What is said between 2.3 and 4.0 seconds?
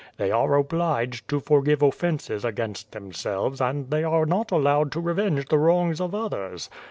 against themselves and